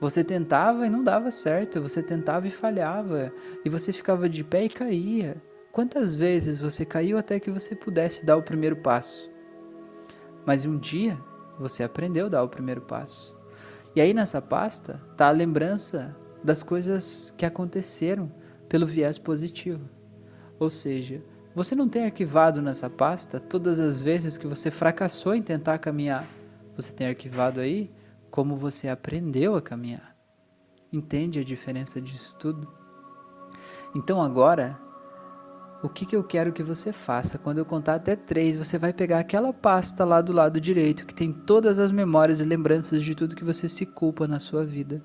você 0.01 0.25
tentava 0.25 0.87
e 0.87 0.91
não 0.91 1.05
dava 1.05 1.31
certo, 1.31 1.81
você 1.81 2.03
tentava 2.03 2.49
e 2.49 2.51
falhava, 2.51 3.31
e 3.65 3.69
você 3.69 3.93
ficava 3.93 4.29
de 4.29 4.43
pé 4.43 4.65
e 4.65 4.69
caía. 4.69 5.37
Quantas 5.71 6.15
vezes 6.15 6.59
você 6.59 6.85
caiu 6.85 7.19
até 7.19 7.39
que 7.39 7.51
você 7.51 7.77
pudesse 7.77 8.25
dar 8.25 8.37
o 8.37 8.43
primeiro 8.43 8.77
passo? 8.77 9.31
Mas 10.47 10.65
um 10.65 10.79
dia 10.79 11.19
você 11.59 11.83
aprendeu 11.83 12.27
a 12.27 12.31
dar 12.31 12.43
o 12.43 12.49
primeiro 12.49 12.81
passo. 12.81 13.37
E 13.95 14.01
aí 14.01 14.15
nessa 14.15 14.41
pasta 14.41 15.01
está 15.13 15.29
a 15.29 15.31
lembrança 15.31 16.17
das 16.43 16.63
coisas 16.63 17.33
que 17.37 17.47
aconteceram 17.47 18.31
pelo 18.69 18.87
viés 18.87 19.19
positivo. 19.19 19.89
Ou 20.59 20.71
seja, 20.71 21.23
você 21.55 21.75
não 21.75 21.89
tem 21.89 22.05
arquivado 22.05 22.63
nessa 22.63 22.89
pasta 22.89 23.39
todas 23.39 23.79
as 23.79 24.01
vezes 24.01 24.37
que 24.37 24.47
você 24.47 24.71
fracassou 24.71 25.35
em 25.35 25.43
tentar 25.43 25.79
caminhar. 25.79 26.27
Você 26.77 26.93
tem 26.93 27.07
arquivado 27.07 27.61
aí 27.61 27.91
como 28.31 28.57
você 28.57 28.89
aprendeu 28.89 29.55
a 29.55 29.63
caminhar. 29.63 30.17
Entende 30.93 31.39
a 31.39 31.45
diferença 31.45 32.01
disso 32.01 32.37
tudo? 32.37 32.73
Então 33.95 34.23
agora 34.23 34.79
o 35.83 35.89
que, 35.89 36.07
que 36.07 36.15
eu 36.15 36.23
quero 36.23 36.53
que 36.53 36.63
você 36.63 36.93
faça? 36.93 37.39
Quando 37.39 37.59
eu 37.59 37.67
contar 37.67 37.97
até 37.97 38.15
três, 38.15 38.55
você 38.55 38.79
vai 38.79 38.93
pegar 38.93 39.19
aquela 39.19 39.53
pasta 39.53 40.05
lá 40.05 40.21
do 40.21 40.33
lado 40.33 40.61
direito 40.61 41.05
que 41.05 41.15
tem 41.15 41.33
todas 41.33 41.81
as 41.81 41.91
memórias 41.91 42.39
e 42.39 42.45
lembranças 42.45 43.03
de 43.03 43.17
tudo 43.17 43.35
que 43.35 43.45
você 43.45 43.69
se 43.69 43.85
culpa 43.85 44.29
na 44.29 44.39
sua 44.39 44.65
vida. 44.65 45.03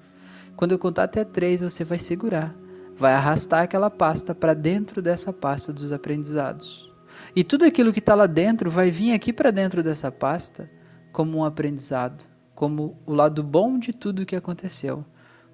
Quando 0.57 0.73
eu 0.73 0.79
contar 0.79 1.03
até 1.03 1.23
três, 1.23 1.61
você 1.61 1.85
vai 1.85 1.97
segurar, 1.97 2.53
vai 2.97 3.13
arrastar 3.13 3.63
aquela 3.63 3.89
pasta 3.89 4.35
para 4.35 4.53
dentro 4.53 5.01
dessa 5.01 5.31
pasta 5.31 5.71
dos 5.71 5.93
aprendizados. 5.93 6.91
E 7.33 7.45
tudo 7.45 7.63
aquilo 7.63 7.93
que 7.93 7.99
está 7.99 8.13
lá 8.13 8.25
dentro 8.25 8.69
vai 8.69 8.91
vir 8.91 9.13
aqui 9.13 9.31
para 9.31 9.51
dentro 9.51 9.81
dessa 9.81 10.11
pasta 10.11 10.69
como 11.13 11.37
um 11.37 11.45
aprendizado, 11.45 12.25
como 12.53 12.97
o 13.05 13.13
lado 13.13 13.41
bom 13.41 13.79
de 13.79 13.93
tudo 13.93 14.23
o 14.23 14.25
que 14.25 14.35
aconteceu. 14.35 15.05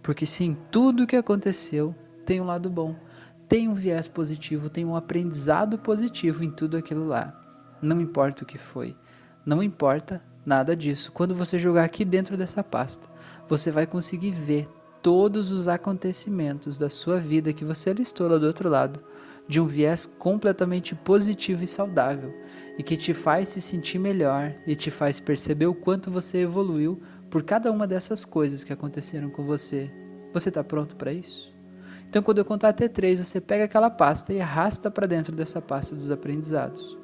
Porque 0.02 0.26
sim, 0.26 0.58
tudo 0.72 1.04
o 1.04 1.08
que 1.08 1.16
aconteceu 1.16 1.94
tem 2.26 2.42
um 2.42 2.46
lado 2.46 2.68
bom 2.68 2.96
tem 3.54 3.68
um 3.68 3.76
viés 3.76 4.08
positivo, 4.08 4.68
tem 4.68 4.84
um 4.84 4.96
aprendizado 4.96 5.78
positivo 5.78 6.44
em 6.44 6.50
tudo 6.50 6.76
aquilo 6.76 7.06
lá. 7.06 7.40
Não 7.80 8.02
importa 8.02 8.44
o 8.44 8.48
que 8.48 8.58
foi. 8.58 8.98
Não 9.46 9.62
importa 9.62 10.20
nada 10.44 10.76
disso. 10.76 11.12
Quando 11.12 11.36
você 11.36 11.60
jogar 11.60 11.84
aqui 11.84 12.04
dentro 12.04 12.36
dessa 12.36 12.64
pasta, 12.64 13.08
você 13.48 13.70
vai 13.70 13.86
conseguir 13.86 14.32
ver 14.32 14.68
todos 15.04 15.52
os 15.52 15.68
acontecimentos 15.68 16.78
da 16.78 16.90
sua 16.90 17.20
vida 17.20 17.52
que 17.52 17.66
você 17.66 17.92
listou 17.94 18.30
lá 18.30 18.38
do 18.38 18.48
outro 18.48 18.70
lado, 18.70 19.04
de 19.46 19.60
um 19.60 19.66
viés 19.66 20.06
completamente 20.06 20.96
positivo 20.96 21.62
e 21.62 21.68
saudável, 21.68 22.34
e 22.78 22.82
que 22.82 22.96
te 22.96 23.14
faz 23.14 23.50
se 23.50 23.60
sentir 23.60 24.00
melhor 24.00 24.56
e 24.66 24.76
te 24.76 24.90
faz 24.90 25.20
perceber 25.20 25.68
o 25.68 25.76
quanto 25.76 26.10
você 26.10 26.40
evoluiu 26.40 27.02
por 27.30 27.44
cada 27.44 27.70
uma 27.70 27.86
dessas 27.86 28.24
coisas 28.24 28.64
que 28.64 28.72
aconteceram 28.72 29.30
com 29.30 29.44
você. 29.44 29.92
Você 30.32 30.48
está 30.48 30.64
pronto 30.64 30.96
para 30.96 31.12
isso? 31.12 31.54
Então, 32.08 32.24
quando 32.24 32.38
eu 32.38 32.46
contar 32.46 32.70
até 32.70 32.88
três, 32.88 33.20
você 33.20 33.42
pega 33.42 33.66
aquela 33.66 33.90
pasta 33.90 34.32
e 34.32 34.40
arrasta 34.40 34.90
para 34.90 35.06
dentro 35.06 35.36
dessa 35.36 35.62
pasta 35.62 35.96
dos 35.96 36.12
aprendizados. 36.12 36.98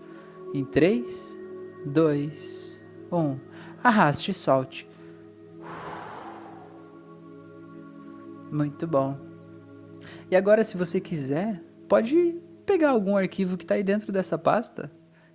Em 0.54 0.64
três, 0.64 1.38
dois, 1.86 2.82
um. 3.12 3.38
Arraste 3.84 4.32
e 4.32 4.34
solte. 4.34 4.89
Muito 8.52 8.88
bom. 8.88 9.18
E 10.30 10.36
agora, 10.36 10.64
se 10.64 10.78
você 10.78 11.00
quiser, 11.00 11.62
pode 11.88 12.40
pegar 12.66 12.90
algum 12.90 13.18
arquivo 13.18 13.58
que 13.58 13.64
está 13.64 13.76
aí 13.76 13.84
dentro 13.84 14.12
dessa 14.12 14.38
pasta, 14.38 14.92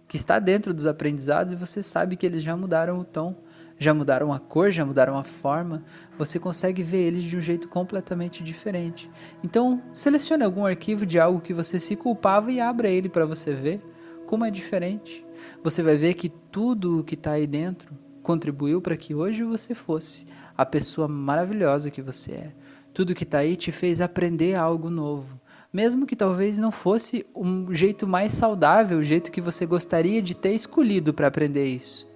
que 0.09 0.17
está 0.17 0.39
dentro 0.39 0.73
dos 0.73 0.87
aprendizados, 0.87 1.53
e 1.53 1.57
você 1.57 1.83
sabe 1.83 2.17
que 2.17 2.27
eles 2.27 2.43
já 2.43 2.57
mudaram 2.57 2.99
o 2.99 3.05
tom 3.05 3.43
já 3.79 3.93
mudaram 3.93 4.33
a 4.33 4.39
cor, 4.39 4.71
já 4.71 4.85
mudaram 4.85 5.17
a 5.19 5.25
forma, 5.25 5.85
você 6.17 6.39
consegue 6.39 6.83
ver 6.83 7.03
eles 7.03 7.25
de 7.25 7.37
um 7.37 7.41
jeito 7.41 7.69
completamente 7.69 8.43
diferente. 8.43 9.11
Então, 9.43 9.83
selecione 9.93 10.45
algum 10.45 10.65
arquivo 10.65 11.05
de 11.05 11.19
algo 11.19 11.41
que 11.41 11.53
você 11.53 11.81
se 11.81 11.97
culpava 11.97 12.51
e 12.53 12.61
abra 12.61 12.89
ele 12.89 13.09
para 13.09 13.27
você 13.27 13.53
ver 13.53 13.81
como 14.27 14.45
é 14.45 14.51
diferente. 14.51 15.25
Você 15.63 15.83
vai 15.83 15.97
ver 15.97 16.15
que 16.15 16.29
tudo 16.29 17.01
o 17.01 17.05
que 17.05 17.15
está 17.15 17.33
aí 17.33 17.47
dentro 17.47 17.95
contribuiu 18.23 18.81
para 18.81 18.97
que 18.97 19.15
hoje 19.15 19.43
você 19.43 19.75
fosse 19.75 20.27
a 20.57 20.65
pessoa 20.65 21.09
maravilhosa 21.09 21.91
que 21.91 22.01
você 22.01 22.33
é. 22.33 22.53
Tudo 22.95 23.15
que 23.15 23.25
está 23.25 23.39
aí 23.39 23.57
te 23.57 23.71
fez 23.71 24.01
aprender 24.01 24.55
algo 24.55 24.89
novo. 24.89 25.39
Mesmo 25.71 26.07
que 26.07 26.17
talvez 26.17 26.57
não 26.57 26.71
fosse 26.71 27.27
um 27.35 27.75
jeito 27.75 28.07
mais 28.07 28.33
saudável, 28.33 28.99
o 28.99 29.05
jeito 29.05 29.31
que 29.31 29.41
você 29.41 29.67
gostaria 29.67 30.23
de 30.23 30.35
ter 30.35 30.55
escolhido 30.55 31.13
para 31.13 31.27
aprender 31.27 31.67
isso 31.67 32.15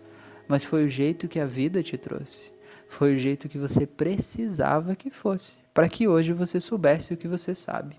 mas 0.49 0.65
foi 0.65 0.87
o 0.87 0.89
jeito 0.89 1.29
que 1.29 1.39
a 1.39 1.45
vida 1.45 1.83
te 1.83 1.99
trouxe. 1.99 2.51
Foi 2.89 3.15
o 3.15 3.19
jeito 3.19 3.49
que 3.49 3.59
você 3.59 3.87
precisava 3.87 4.97
que 4.97 5.11
fosse, 5.11 5.53
para 5.75 5.89
que 5.89 6.09
hoje 6.09 6.33
você 6.33 6.59
soubesse 6.59 7.13
o 7.13 7.17
que 7.19 7.29
você 7.29 7.55
sabe. 7.55 7.97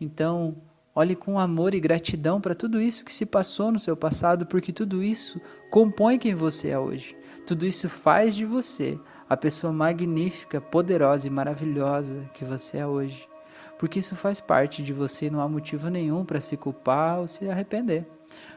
Então, 0.00 0.56
olhe 0.92 1.14
com 1.14 1.38
amor 1.38 1.74
e 1.74 1.80
gratidão 1.80 2.40
para 2.40 2.56
tudo 2.56 2.80
isso 2.80 3.04
que 3.04 3.14
se 3.14 3.24
passou 3.24 3.70
no 3.70 3.78
seu 3.78 3.96
passado, 3.96 4.44
porque 4.46 4.72
tudo 4.72 5.00
isso 5.00 5.40
compõe 5.70 6.18
quem 6.18 6.34
você 6.34 6.70
é 6.70 6.78
hoje. 6.78 7.16
Tudo 7.46 7.64
isso 7.64 7.88
faz 7.88 8.34
de 8.34 8.44
você 8.44 8.98
a 9.30 9.36
pessoa 9.36 9.72
magnífica, 9.72 10.60
poderosa 10.60 11.28
e 11.28 11.30
maravilhosa 11.30 12.28
que 12.34 12.44
você 12.44 12.78
é 12.78 12.86
hoje. 12.86 13.28
porque 13.78 14.00
isso 14.00 14.14
faz 14.14 14.40
parte 14.40 14.82
de 14.82 14.92
você 14.92 15.26
e 15.26 15.30
não 15.30 15.40
há 15.40 15.48
motivo 15.48 15.88
nenhum 15.88 16.22
para 16.22 16.38
se 16.38 16.54
culpar 16.54 17.20
ou 17.20 17.26
se 17.26 17.48
arrepender. 17.48 18.06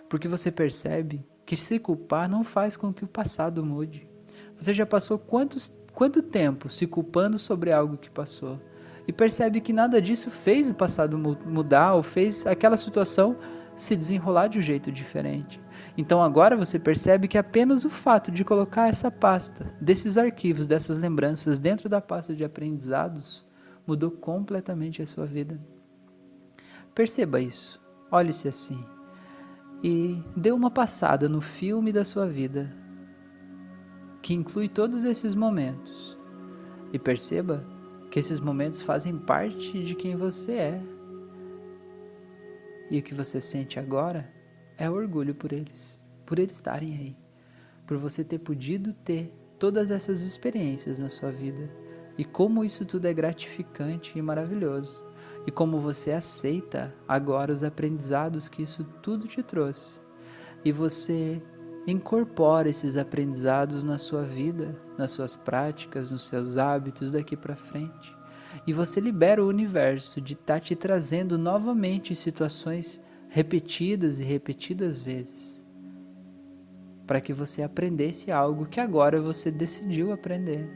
Porque 0.09 0.27
você 0.27 0.51
percebe 0.51 1.25
que 1.45 1.55
se 1.55 1.79
culpar 1.79 2.27
não 2.27 2.43
faz 2.43 2.75
com 2.75 2.91
que 2.91 3.05
o 3.05 3.07
passado 3.07 3.63
mude. 3.63 4.05
Você 4.57 4.73
já 4.73 4.85
passou 4.85 5.17
quantos, 5.17 5.73
quanto 5.93 6.21
tempo 6.21 6.69
se 6.69 6.85
culpando 6.85 7.39
sobre 7.39 7.71
algo 7.71 7.95
que 7.95 8.09
passou? 8.09 8.59
E 9.07 9.13
percebe 9.13 9.61
que 9.61 9.71
nada 9.71 10.01
disso 10.01 10.29
fez 10.29 10.69
o 10.69 10.73
passado 10.73 11.17
mudar 11.17 11.93
ou 11.93 12.03
fez 12.03 12.45
aquela 12.45 12.75
situação 12.75 13.37
se 13.75 13.95
desenrolar 13.95 14.47
de 14.47 14.59
um 14.59 14.61
jeito 14.61 14.91
diferente. 14.91 15.61
Então 15.97 16.21
agora 16.21 16.55
você 16.55 16.79
percebe 16.79 17.27
que 17.27 17.37
apenas 17.37 17.85
o 17.85 17.89
fato 17.89 18.31
de 18.31 18.43
colocar 18.43 18.87
essa 18.87 19.09
pasta, 19.09 19.73
desses 19.79 20.17
arquivos, 20.17 20.65
dessas 20.65 20.97
lembranças 20.97 21.57
dentro 21.57 21.89
da 21.89 22.01
pasta 22.01 22.35
de 22.35 22.43
aprendizados, 22.43 23.45
mudou 23.85 24.11
completamente 24.11 25.01
a 25.01 25.07
sua 25.07 25.25
vida. 25.25 25.59
Perceba 26.93 27.39
isso, 27.39 27.81
olhe-se 28.11 28.47
assim 28.47 28.83
e 29.83 30.23
dê 30.35 30.51
uma 30.51 30.71
passada 30.71 31.27
no 31.27 31.41
filme 31.41 31.91
da 31.91 32.05
sua 32.05 32.25
vida, 32.25 32.73
que 34.21 34.33
inclui 34.33 34.69
todos 34.69 35.03
esses 35.03 35.35
momentos. 35.35 36.17
E 36.93 36.97
perceba 36.97 37.65
que 38.09 38.17
esses 38.17 38.39
momentos 38.39 38.81
fazem 38.81 39.17
parte 39.17 39.83
de 39.83 39.93
quem 39.93 40.15
você 40.15 40.53
é. 40.53 40.81
E 42.93 42.99
o 42.99 43.01
que 43.01 43.15
você 43.15 43.41
sente 43.41 43.79
agora 43.79 44.31
é 44.77 44.87
orgulho 44.87 45.33
por 45.33 45.51
eles, 45.51 45.99
por 46.27 46.37
eles 46.37 46.57
estarem 46.57 46.95
aí, 46.95 47.17
por 47.87 47.97
você 47.97 48.23
ter 48.23 48.37
podido 48.37 48.93
ter 48.93 49.33
todas 49.57 49.89
essas 49.89 50.21
experiências 50.21 50.99
na 50.99 51.09
sua 51.09 51.31
vida 51.31 51.71
e 52.19 52.23
como 52.23 52.63
isso 52.63 52.85
tudo 52.85 53.07
é 53.07 53.13
gratificante 53.13 54.15
e 54.15 54.21
maravilhoso 54.21 55.03
e 55.47 55.49
como 55.49 55.79
você 55.79 56.11
aceita 56.11 56.93
agora 57.07 57.51
os 57.51 57.63
aprendizados 57.63 58.47
que 58.47 58.61
isso 58.61 58.83
tudo 59.01 59.27
te 59.27 59.41
trouxe. 59.41 59.99
E 60.63 60.71
você 60.71 61.41
incorpora 61.87 62.69
esses 62.69 62.95
aprendizados 62.95 63.83
na 63.83 63.97
sua 63.97 64.21
vida, 64.21 64.79
nas 64.99 65.09
suas 65.09 65.35
práticas, 65.35 66.11
nos 66.11 66.27
seus 66.27 66.59
hábitos 66.59 67.09
daqui 67.09 67.35
para 67.35 67.55
frente. 67.55 68.15
E 68.65 68.73
você 68.73 68.99
libera 68.99 69.43
o 69.43 69.47
universo 69.47 70.21
de 70.21 70.33
estar 70.33 70.55
tá 70.55 70.59
te 70.59 70.75
trazendo 70.75 71.37
novamente 71.37 72.15
situações 72.15 73.01
repetidas 73.29 74.19
e 74.19 74.23
repetidas 74.23 75.01
vezes, 75.01 75.63
para 77.07 77.19
que 77.19 77.33
você 77.33 77.63
aprendesse 77.63 78.31
algo 78.31 78.67
que 78.67 78.79
agora 78.79 79.19
você 79.19 79.49
decidiu 79.49 80.11
aprender. 80.11 80.69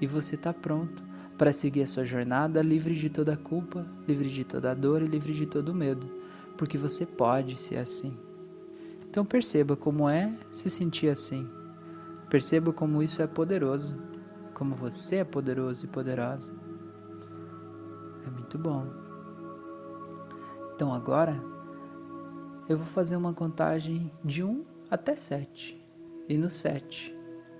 E 0.00 0.06
você 0.06 0.34
está 0.34 0.52
pronto 0.52 1.04
para 1.38 1.52
seguir 1.52 1.82
a 1.82 1.86
sua 1.86 2.04
jornada 2.04 2.60
livre 2.60 2.94
de 2.94 3.08
toda 3.08 3.36
culpa, 3.36 3.86
livre 4.06 4.28
de 4.28 4.44
toda 4.44 4.74
dor 4.74 5.00
e 5.00 5.06
livre 5.06 5.32
de 5.32 5.46
todo 5.46 5.74
medo, 5.74 6.10
porque 6.58 6.76
você 6.76 7.06
pode 7.06 7.56
ser 7.56 7.76
assim. 7.76 8.18
Então 9.08 9.24
perceba 9.24 9.76
como 9.76 10.08
é 10.08 10.32
se 10.52 10.68
sentir 10.68 11.08
assim. 11.08 11.48
Perceba 12.28 12.72
como 12.72 13.02
isso 13.02 13.22
é 13.22 13.26
poderoso, 13.26 13.96
como 14.54 14.74
você 14.74 15.16
é 15.16 15.24
poderoso 15.24 15.84
e 15.84 15.88
poderosa. 15.88 16.52
Muito 18.50 18.58
bom. 18.58 18.84
Então 20.74 20.92
agora 20.92 21.40
eu 22.68 22.76
vou 22.76 22.86
fazer 22.86 23.14
uma 23.14 23.32
contagem 23.32 24.10
de 24.24 24.42
1 24.42 24.64
até 24.90 25.14
7. 25.14 25.80
E 26.28 26.36
no 26.36 26.50
7 26.50 27.16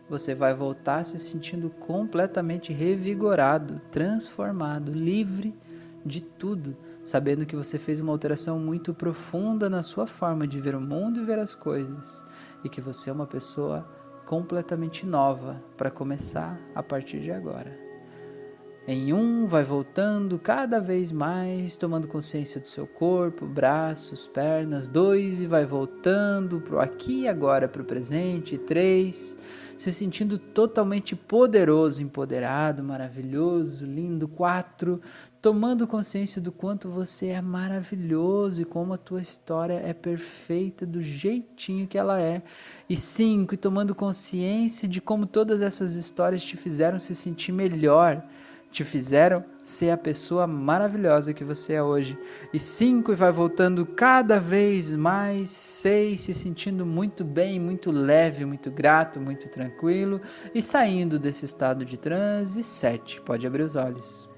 você 0.09 0.35
vai 0.35 0.53
voltar 0.53 1.05
se 1.05 1.17
sentindo 1.17 1.71
completamente 1.71 2.73
revigorado, 2.73 3.81
transformado, 3.93 4.91
livre 4.91 5.55
de 6.05 6.21
tudo, 6.21 6.77
sabendo 7.05 7.47
que 7.47 7.55
você 7.55 7.79
fez 7.79 8.01
uma 8.01 8.11
alteração 8.11 8.59
muito 8.59 8.93
profunda 8.93 9.71
na 9.71 9.85
sua 9.85 10.09
forma 10.09 10.45
de 10.45 10.59
ver 10.59 10.75
o 10.75 10.81
mundo 10.81 11.21
e 11.21 11.25
ver 11.25 11.39
as 11.39 11.55
coisas, 11.55 12.25
e 12.65 12.69
que 12.69 12.81
você 12.81 13.11
é 13.11 13.13
uma 13.13 13.29
pessoa 13.29 13.89
completamente 14.27 15.07
nova 15.07 15.63
para 15.77 15.89
começar 15.89 16.59
a 16.75 16.83
partir 16.83 17.21
de 17.21 17.31
agora. 17.31 17.90
Em 18.89 19.13
um, 19.13 19.45
vai 19.45 19.63
voltando 19.63 20.39
cada 20.39 20.81
vez 20.81 21.13
mais, 21.13 21.77
tomando 21.77 22.09
consciência 22.09 22.59
do 22.59 22.67
seu 22.67 22.87
corpo, 22.87 23.47
braços, 23.47 24.27
pernas. 24.27 24.89
Dois, 24.89 25.41
e 25.43 25.47
vai 25.47 25.67
voltando 25.67 26.61
para 26.63 26.77
o 26.77 26.81
aqui 26.81 27.21
e 27.21 27.29
agora, 27.29 27.69
para 27.69 27.83
o 27.83 27.85
presente. 27.85 28.57
Três, 28.57 29.37
se 29.77 29.93
sentindo 29.93 30.39
totalmente 30.39 31.15
poderoso, 31.15 32.03
empoderado, 32.03 32.83
maravilhoso, 32.83 33.85
lindo. 33.85 34.27
Quatro, 34.27 35.03
tomando 35.43 35.87
consciência 35.87 36.41
do 36.41 36.51
quanto 36.51 36.89
você 36.89 37.27
é 37.29 37.43
maravilhoso 37.43 38.63
e 38.63 38.65
como 38.65 38.95
a 38.95 38.99
tua 38.99 39.21
história 39.21 39.75
é 39.75 39.93
perfeita 39.93 40.87
do 40.87 41.03
jeitinho 41.03 41.87
que 41.87 41.99
ela 41.99 42.19
é. 42.19 42.43
E 42.89 42.97
cinco, 42.97 43.59
tomando 43.59 43.95
consciência 43.95 44.89
de 44.89 45.03
como 45.03 45.27
todas 45.27 45.61
essas 45.61 45.97
histórias 45.97 46.43
te 46.43 46.57
fizeram 46.57 46.99
se 46.99 47.15
sentir 47.15 47.53
melhor 47.53 48.27
te 48.71 48.85
fizeram 48.85 49.45
ser 49.65 49.91
a 49.91 49.97
pessoa 49.97 50.47
maravilhosa 50.47 51.35
que 51.35 51.45
você 51.45 51.75
é 51.75 51.83
hoje. 51.83 52.19
E 52.53 52.59
cinco, 52.59 53.13
e 53.13 53.15
vai 53.15 53.33
voltando 53.33 53.85
cada 53.85 54.39
vez 54.39 54.95
mais. 54.95 55.51
Seis, 55.51 56.23
se 56.23 56.35
sentindo 56.35 56.87
muito 56.87 57.25
bem, 57.25 57.59
muito 57.59 57.91
leve, 57.91 58.45
muito 58.45 58.71
grato, 58.71 59.21
muito 59.21 59.49
tranquilo. 59.49 60.21
E 60.55 60.63
saindo 60.63 61.19
desse 61.19 61.45
estado 61.45 61.85
de 61.85 61.99
transe. 61.99 62.63
Sete, 62.63 63.21
pode 63.21 63.47
abrir 63.47 63.63
os 63.63 63.75
olhos. 63.75 64.29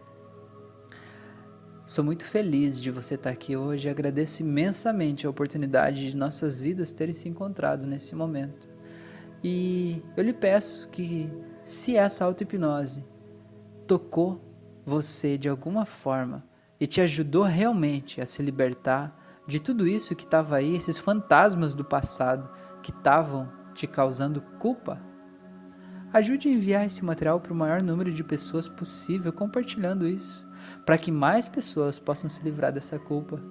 Sou 1.86 2.02
muito 2.02 2.24
feliz 2.24 2.80
de 2.80 2.90
você 2.90 3.16
estar 3.16 3.30
aqui 3.30 3.54
hoje 3.54 3.86
e 3.86 3.90
agradeço 3.90 4.42
imensamente 4.42 5.26
a 5.26 5.30
oportunidade 5.30 6.10
de 6.10 6.16
nossas 6.16 6.62
vidas 6.62 6.90
terem 6.90 7.14
se 7.14 7.28
encontrado 7.28 7.86
nesse 7.86 8.14
momento. 8.14 8.68
E 9.44 10.02
eu 10.16 10.22
lhe 10.22 10.32
peço 10.32 10.88
que, 10.88 11.30
se 11.64 11.96
essa 11.96 12.24
auto-hipnose 12.24 13.04
tocou 13.92 14.40
você 14.86 15.36
de 15.36 15.50
alguma 15.50 15.84
forma 15.84 16.42
e 16.80 16.86
te 16.86 17.02
ajudou 17.02 17.42
realmente 17.42 18.22
a 18.22 18.24
se 18.24 18.42
libertar 18.42 19.42
de 19.46 19.60
tudo 19.60 19.86
isso 19.86 20.16
que 20.16 20.24
estava 20.24 20.56
aí, 20.56 20.74
esses 20.74 20.96
fantasmas 20.96 21.74
do 21.74 21.84
passado 21.84 22.48
que 22.82 22.90
estavam 22.90 23.52
te 23.74 23.86
causando 23.86 24.40
culpa, 24.58 24.98
ajude 26.10 26.48
a 26.48 26.52
enviar 26.52 26.86
esse 26.86 27.04
material 27.04 27.38
para 27.38 27.52
o 27.52 27.54
maior 27.54 27.82
número 27.82 28.10
de 28.10 28.24
pessoas 28.24 28.66
possível, 28.66 29.30
compartilhando 29.30 30.08
isso, 30.08 30.48
para 30.86 30.96
que 30.96 31.12
mais 31.12 31.46
pessoas 31.46 31.98
possam 31.98 32.30
se 32.30 32.42
livrar 32.42 32.72
dessa 32.72 32.98
culpa. 32.98 33.42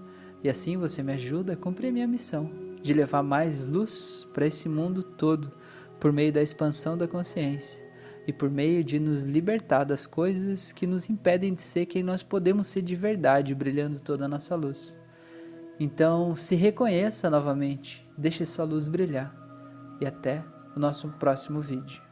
E 0.44 0.50
assim 0.50 0.76
você 0.76 1.04
me 1.04 1.14
ajuda 1.14 1.54
a 1.54 1.58
cumprir 1.58 1.90
a 1.90 1.92
minha 1.92 2.08
missão 2.08 2.50
de 2.82 2.96
levar 2.96 3.22
mais 3.22 3.64
luz 3.64 4.28
para 4.34 4.48
esse 4.48 4.68
mundo 4.68 5.04
todo 5.04 5.52
por 6.00 6.12
meio 6.12 6.34
da 6.34 6.42
expansão 6.42 6.98
da 6.98 7.08
consciência 7.08 7.91
e 8.28 8.34
por 8.34 8.50
meio 8.50 8.84
de 8.84 9.00
nos 9.00 9.24
libertar 9.24 9.84
das 9.84 10.06
coisas 10.06 10.72
que 10.72 10.86
nos 10.86 11.10
impedem 11.10 11.54
de 11.54 11.62
ser 11.62 11.86
quem 11.86 12.04
nós 12.04 12.22
podemos 12.22 12.68
ser 12.68 12.82
de 12.82 12.96
verdade, 12.96 13.56
brilhando 13.56 14.00
toda 14.00 14.26
a 14.26 14.28
nossa 14.28 14.56
luz. 14.56 15.00
Então, 15.80 16.36
se 16.36 16.56
reconheça 16.56 17.30
novamente, 17.30 18.08
deixe 18.18 18.46
sua 18.46 18.66
luz 18.66 18.88
brilhar 18.88 19.36
e 20.00 20.06
até 20.06 20.44
o 20.76 20.80
nosso 20.80 21.10
próximo 21.14 21.60
vídeo. 21.60 22.11